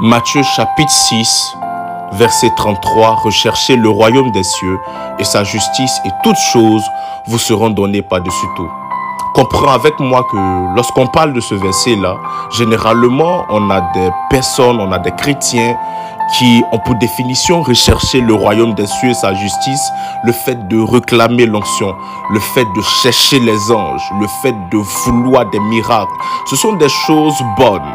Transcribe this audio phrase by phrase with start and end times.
[0.00, 1.56] Matthieu chapitre 6,
[2.12, 4.78] verset 33, recherchez le royaume des cieux
[5.18, 6.84] et sa justice et toutes choses
[7.26, 8.70] vous seront données par-dessus tout.
[9.34, 10.36] Comprends avec moi que
[10.76, 12.16] lorsqu'on parle de ce verset-là,
[12.50, 15.76] généralement, on a des personnes, on a des chrétiens
[16.36, 19.90] qui ont pour définition recherché le royaume des cieux et sa justice,
[20.24, 21.94] le fait de réclamer l'onction,
[22.30, 26.12] le fait de chercher les anges, le fait de vouloir des miracles.
[26.46, 27.94] Ce sont des choses bonnes,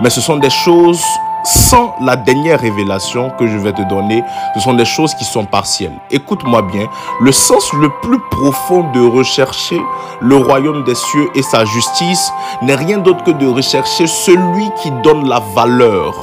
[0.00, 1.02] mais ce sont des choses
[1.44, 4.22] sans la dernière révélation que je vais te donner,
[4.54, 5.98] ce sont des choses qui sont partielles.
[6.10, 6.88] Écoute-moi bien,
[7.20, 9.80] le sens le plus profond de rechercher
[10.20, 12.32] le royaume des cieux et sa justice
[12.62, 16.14] n'est rien d'autre que de rechercher celui qui donne la valeur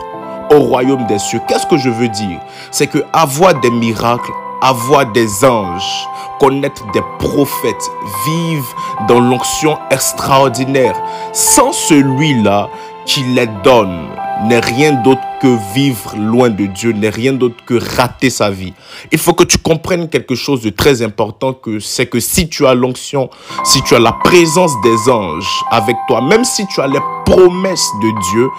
[0.52, 1.41] au royaume des cieux.
[1.48, 2.40] Qu'est-ce que je veux dire?
[2.72, 4.31] C'est que avoir des miracles,
[4.62, 6.08] avoir des anges,
[6.40, 7.90] connaître des prophètes,
[8.26, 8.76] vivre
[9.08, 10.95] dans l'onction extraordinaire,
[11.34, 12.70] sans celui-là
[13.05, 14.08] qui les donne,
[14.47, 18.73] n'est rien d'autre que vivre loin de Dieu, n'est rien d'autre que rater sa vie.
[19.11, 22.66] Il faut que tu comprennes quelque chose de très important, que c'est que si tu
[22.66, 23.30] as l'onction,
[23.64, 27.89] si tu as la présence des anges avec toi, même si tu as les promesses
[28.02, 28.50] de Dieu,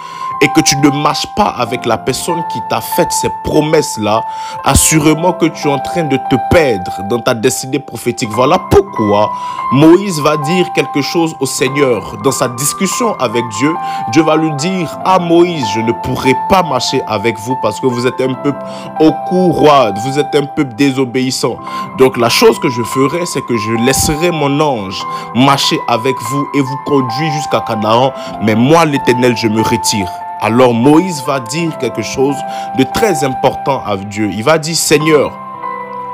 [0.41, 4.23] et que tu ne marches pas avec la personne qui t'a fait ces promesses-là,
[4.63, 8.29] assurément que tu es en train de te perdre dans ta destinée prophétique.
[8.31, 9.31] Voilà pourquoi
[9.71, 12.17] Moïse va dire quelque chose au Seigneur.
[12.23, 13.73] Dans sa discussion avec Dieu,
[14.11, 17.87] Dieu va lui dire, ah Moïse, je ne pourrai pas marcher avec vous parce que
[17.87, 18.63] vous êtes un peuple
[18.99, 21.57] au courroie, vous êtes un peuple désobéissant.
[21.97, 26.47] Donc la chose que je ferai, c'est que je laisserai mon ange marcher avec vous
[26.55, 30.07] et vous conduire jusqu'à Canaan, mais moi l'Éternel, je me retire.
[30.39, 32.35] Alors Moïse va dire quelque chose
[32.77, 34.29] de très important à Dieu.
[34.31, 35.31] Il va dire, Seigneur,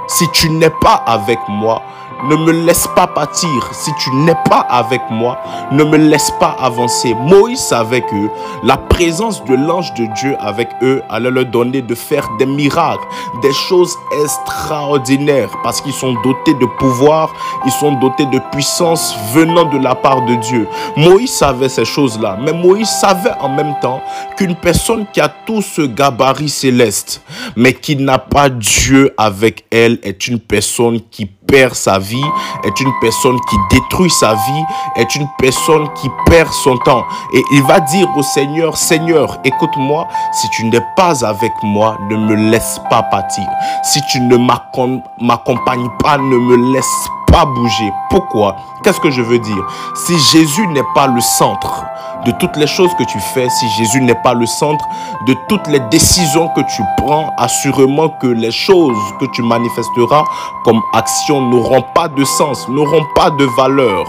[0.08, 1.82] si tu n'es pas avec moi,
[2.24, 3.50] ne me laisse pas partir.
[3.74, 5.38] Si tu n'es pas avec moi,
[5.72, 7.14] ne me laisse pas avancer.
[7.16, 8.30] Moïse savait que
[8.64, 13.06] la présence de l'ange de Dieu avec eux allait leur donner de faire des miracles,
[13.42, 17.34] des choses extraordinaires, parce qu'ils sont dotés de pouvoir,
[17.66, 20.68] ils sont dotés de puissance venant de la part de Dieu.
[20.96, 24.02] Moïse savait ces choses-là, mais Moïse savait en même temps
[24.38, 27.22] qu'une personne qui a tout ce gabarit céleste,
[27.56, 32.26] mais qui n'a pas Dieu avec elle, est une personne qui perd sa vie,
[32.64, 34.64] est une personne qui détruit sa vie,
[34.96, 37.04] est une personne qui perd son temps.
[37.34, 42.16] Et il va dire au Seigneur, Seigneur, écoute-moi, si tu n'es pas avec moi, ne
[42.16, 43.46] me laisse pas partir.
[43.84, 47.92] Si tu ne m'accompagnes pas, ne me laisse pas bouger.
[48.10, 48.56] Pourquoi?
[48.84, 49.66] Qu'est-ce que je veux dire?
[49.96, 51.86] Si Jésus n'est pas le centre,
[52.26, 54.86] de toutes les choses que tu fais, si Jésus n'est pas le centre
[55.28, 60.24] de toutes les décisions que tu prends, assurément que les choses que tu manifesteras
[60.64, 64.06] comme action n'auront pas de sens, n'auront pas de valeur.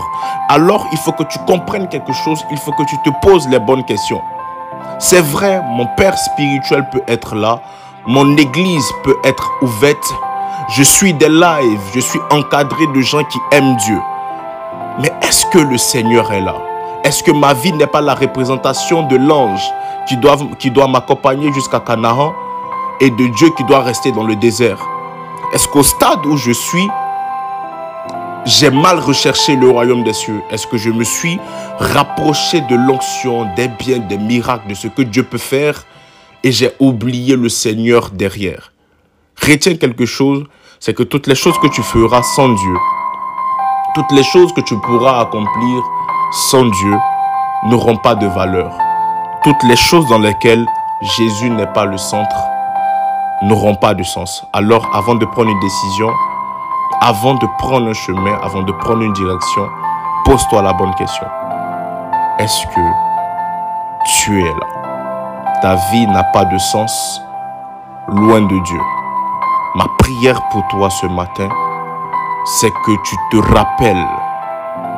[0.48, 3.58] Alors il faut que tu comprennes quelque chose, il faut que tu te poses les
[3.58, 4.20] bonnes questions.
[4.98, 7.58] C'est vrai, mon Père spirituel peut être là,
[8.06, 10.14] mon Église peut être ouverte,
[10.76, 14.00] je suis des lives, je suis encadré de gens qui aiment Dieu.
[15.00, 16.54] Mais est-ce que le Seigneur est là?
[17.04, 19.62] Est-ce que ma vie n'est pas la représentation de l'ange
[20.08, 22.34] qui doit, qui doit m'accompagner jusqu'à Canaan
[22.98, 24.78] et de Dieu qui doit rester dans le désert?
[25.52, 26.88] Est-ce qu'au stade où je suis,
[28.46, 30.42] j'ai mal recherché le royaume des cieux?
[30.50, 31.38] Est-ce que je me suis
[31.78, 35.84] rapproché de l'onction, des biens, des miracles, de ce que Dieu peut faire
[36.42, 38.72] et j'ai oublié le Seigneur derrière?
[39.46, 40.44] Retiens quelque chose,
[40.80, 42.76] c'est que toutes les choses que tu feras sans Dieu,
[43.94, 45.82] toutes les choses que tu pourras accomplir
[46.34, 46.98] sans Dieu
[47.62, 48.76] n'auront pas de valeur.
[49.44, 50.66] Toutes les choses dans lesquelles
[51.16, 52.36] Jésus n'est pas le centre
[53.42, 54.44] n'auront pas de sens.
[54.52, 56.10] Alors avant de prendre une décision,
[57.00, 59.68] avant de prendre un chemin, avant de prendre une direction,
[60.24, 61.26] pose-toi la bonne question.
[62.40, 62.80] Est-ce que
[64.06, 65.60] tu es là?
[65.62, 67.22] Ta vie n'a pas de sens
[68.08, 68.80] loin de Dieu.
[69.76, 71.48] Ma prière pour toi ce matin,
[72.44, 74.04] c'est que tu te rappelles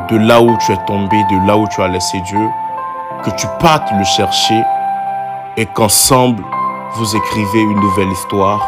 [0.09, 2.49] de là où tu es tombé, de là où tu as laissé Dieu,
[3.25, 4.63] que tu partes le chercher
[5.57, 6.45] et qu'ensemble,
[6.95, 8.61] vous écrivez une nouvelle histoire.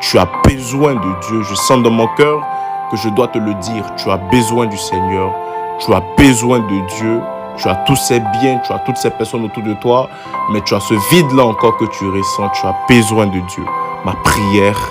[0.00, 1.42] Tu as besoin de Dieu.
[1.42, 2.42] Je sens dans mon cœur
[2.90, 3.84] que je dois te le dire.
[3.96, 5.32] Tu as besoin du Seigneur.
[5.80, 7.20] Tu as besoin de Dieu.
[7.56, 10.08] Tu as tous ces biens, tu as toutes ces personnes autour de toi,
[10.50, 12.48] mais tu as ce vide-là encore que tu ressens.
[12.48, 13.64] Tu as besoin de Dieu.
[14.04, 14.90] Ma prière,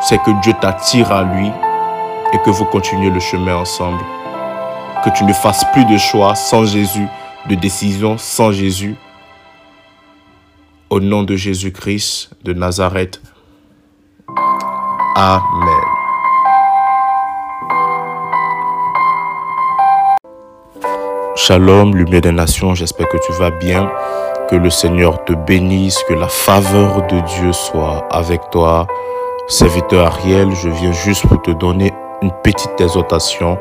[0.00, 1.50] c'est que Dieu t'attire à lui
[2.32, 4.04] et que vous continuez le chemin ensemble
[5.04, 7.06] que tu ne fasses plus de choix sans Jésus,
[7.48, 8.96] de décision sans Jésus.
[10.88, 13.20] Au nom de Jésus-Christ de Nazareth.
[15.14, 15.84] Amen.
[21.36, 23.90] Shalom, lumière des nations, j'espère que tu vas bien,
[24.48, 28.86] que le Seigneur te bénisse, que la faveur de Dieu soit avec toi.
[29.48, 33.58] Serviteur Ariel, je viens juste pour te donner une petite exhortation,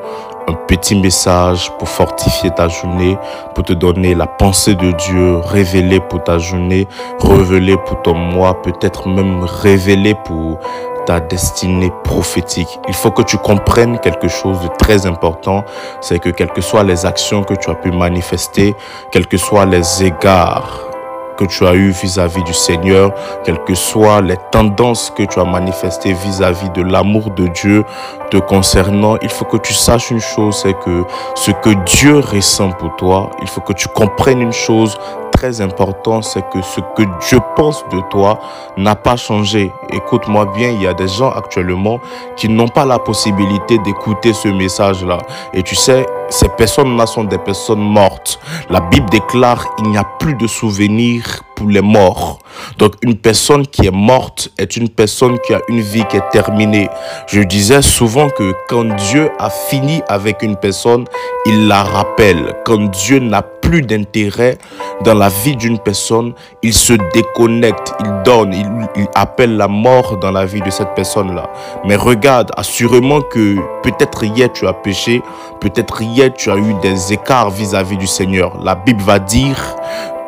[0.48, 3.18] un petit message pour fortifier ta journée,
[3.56, 6.88] pour te donner la pensée de Dieu révélée pour ta journée,
[7.20, 10.60] révélée pour ton mois, peut-être même révélée pour
[11.06, 12.80] ta destinée prophétique.
[12.88, 15.64] Il faut que tu comprennes quelque chose de très important,
[16.02, 18.76] c'est que quelles que soient les actions que tu as pu manifester,
[19.12, 20.93] quels que soient les égards
[21.36, 23.12] que tu as eu vis-à-vis du Seigneur,
[23.44, 27.84] quelles que soient les tendances que tu as manifestées vis-à-vis de l'amour de Dieu
[28.32, 31.04] te concernant, il faut que tu saches une chose, c'est que
[31.36, 34.98] ce que Dieu ressent pour toi, il faut que tu comprennes une chose
[35.34, 38.40] très importante, c'est que ce que Dieu pense de toi
[38.78, 39.74] n'a pas changé.
[39.92, 42.00] Écoute-moi bien, il y a des gens actuellement
[42.38, 45.18] qui n'ont pas la possibilité d'écouter ce message-là.
[45.54, 48.40] Et tu sais, ces personnes-là sont des personnes mortes.
[48.72, 52.40] La Bible déclare il n'y a plus de souvenirs pour les morts.
[52.80, 56.30] Donc une personne qui est morte est une personne qui a une vie qui est
[56.32, 56.90] terminée.
[57.28, 61.06] Je disais souvent que quand Dieu a fini avec une personne,
[61.46, 62.56] il la rappelle.
[62.66, 64.58] Quand Dieu n'a plus d'intérêt
[65.04, 70.18] dans la vie d'une personne, il se déconnecte, il donne, il, il, appelle la mort
[70.18, 71.50] dans la vie de cette personne-là.
[71.86, 75.22] Mais regarde, assurément que peut-être hier tu as péché,
[75.60, 78.58] peut-être hier tu as eu des écarts vis-à-vis -vis du Seigneur.
[78.64, 79.76] La Bible va dire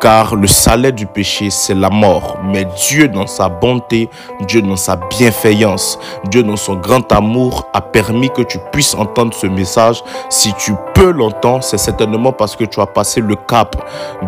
[0.00, 2.38] car le salaire du péché, c'est la mort.
[2.44, 4.08] Mais Dieu, dans sa bonté,
[4.42, 5.98] Dieu, dans sa bienveillance,
[6.30, 10.02] Dieu, dans son grand amour, a permis que tu puisses entendre ce message.
[10.28, 13.76] Si tu peux l'entendre, c'est certainement parce que tu as passé le cap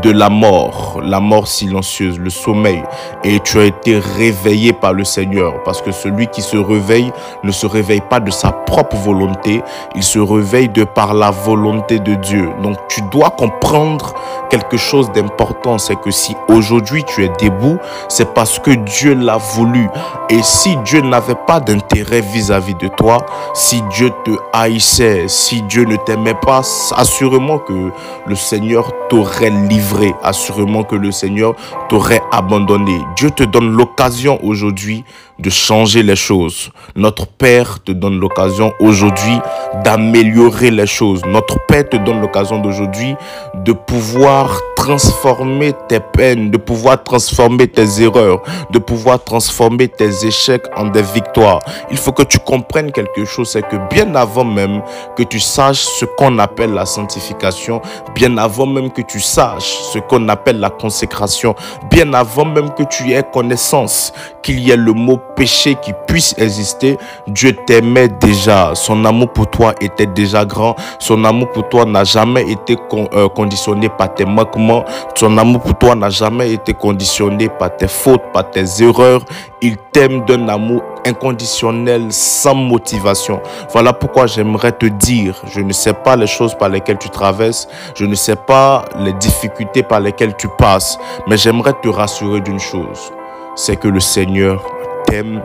[0.03, 2.82] de la mort, la mort silencieuse, le sommeil,
[3.25, 5.62] et tu as été réveillé par le Seigneur.
[5.65, 7.12] Parce que celui qui se réveille
[7.44, 9.62] ne se réveille pas de sa propre volonté,
[9.94, 12.50] il se réveille de par la volonté de Dieu.
[12.62, 14.15] Donc tu dois comprendre
[14.50, 17.78] quelque chose d'important, c'est que si aujourd'hui tu es debout,
[18.08, 19.88] c'est parce que Dieu l'a voulu.
[20.31, 23.19] Et si Dieu n'avait pas d'intérêt vis-à-vis de toi,
[23.55, 26.62] si Dieu te haïssait, si Dieu ne t'aimait pas,
[26.96, 27.90] assurément que
[28.26, 31.55] le Seigneur t'aurait livré, assurément que le Seigneur
[31.88, 32.99] t'aurait abandonné.
[33.16, 35.05] Dieu te donne l'occasion aujourd'hui
[35.38, 36.70] de changer les choses.
[36.96, 39.38] Notre Père te donne l'occasion aujourd'hui
[39.84, 41.22] d'améliorer les choses.
[41.26, 43.14] Notre Père te donne l'occasion d'aujourd'hui
[43.55, 45.47] de pouvoir transformer
[45.88, 51.60] tes peines, de pouvoir transformer tes erreurs, de pouvoir transformer tes échecs en des victoires.
[51.90, 54.82] Il faut que tu comprennes quelque chose, c'est que bien avant même
[55.16, 57.80] que tu saches ce qu'on appelle la sanctification,
[58.14, 61.54] bien avant même que tu saches ce qu'on appelle la consécration,
[61.90, 64.12] bien avant même que tu aies connaissance
[64.42, 66.96] qu'il y ait le mot péché qui puisse exister,
[67.26, 68.74] Dieu t'aimait déjà.
[68.74, 70.74] Son amour pour toi était déjà grand.
[70.98, 74.84] Son amour pour toi n'a jamais été euh, conditionné par tes manquements
[75.14, 79.25] son amour pour toi n'a jamais été conditionné par tes fautes, par tes erreurs.
[79.62, 83.40] Il t'aime d'un amour inconditionnel, sans motivation.
[83.73, 87.69] Voilà pourquoi j'aimerais te dire, je ne sais pas les choses par lesquelles tu traverses,
[87.94, 92.61] je ne sais pas les difficultés par lesquelles tu passes, mais j'aimerais te rassurer d'une
[92.61, 93.12] chose,
[93.55, 94.62] c'est que le Seigneur
[95.06, 95.43] t'aime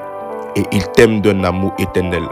[0.56, 2.24] et il t'aime d'un amour éternel.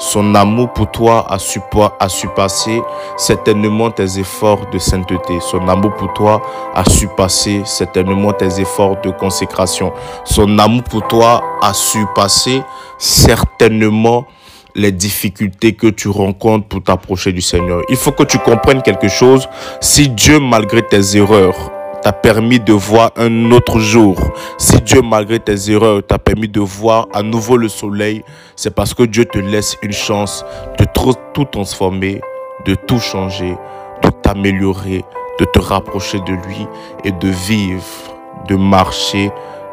[0.00, 1.60] Son amour pour toi a, su,
[2.00, 2.82] a surpassé
[3.18, 5.38] certainement tes efforts de sainteté.
[5.40, 6.40] Son amour pour toi
[6.74, 9.92] a surpassé certainement tes efforts de consécration.
[10.24, 12.62] Son amour pour toi a surpassé
[12.96, 14.24] certainement
[14.74, 17.82] les difficultés que tu rencontres pour t'approcher du Seigneur.
[17.90, 19.50] Il faut que tu comprennes quelque chose.
[19.82, 21.70] Si Dieu, malgré tes erreurs,
[22.02, 24.16] t'a permis de voir un autre jour,
[24.58, 28.22] si Dieu, malgré tes erreurs, t'a permis de voir à nouveau le soleil,
[28.56, 30.44] c'est parce que Dieu te laisse une chance
[30.78, 30.86] de
[31.34, 32.20] tout transformer,
[32.64, 33.56] de tout changer,
[34.02, 35.04] de t'améliorer,
[35.38, 36.66] de te rapprocher de lui
[37.04, 37.84] et de vivre,
[38.48, 39.30] de marcher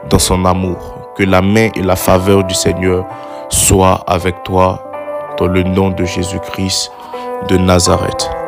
[0.09, 1.13] dans son amour.
[1.17, 3.05] Que la main et la faveur du Seigneur
[3.49, 4.83] soient avec toi
[5.37, 6.91] dans le nom de Jésus-Christ
[7.49, 8.37] de Nazareth.